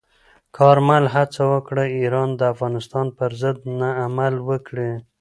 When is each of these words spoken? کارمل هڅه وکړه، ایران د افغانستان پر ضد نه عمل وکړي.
کارمل 0.57 1.03
هڅه 1.15 1.41
وکړه، 1.51 1.83
ایران 1.97 2.29
د 2.35 2.41
افغانستان 2.53 3.07
پر 3.17 3.31
ضد 3.41 3.57
نه 3.79 3.89
عمل 4.03 4.33
وکړي. 4.49 4.89